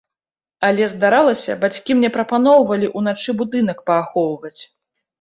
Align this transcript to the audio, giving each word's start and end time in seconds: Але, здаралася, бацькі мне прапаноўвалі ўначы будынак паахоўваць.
Але, 0.69 0.87
здаралася, 0.93 1.59
бацькі 1.67 1.97
мне 1.99 2.09
прапаноўвалі 2.17 2.93
ўначы 2.97 3.29
будынак 3.45 3.77
паахоўваць. 3.91 4.57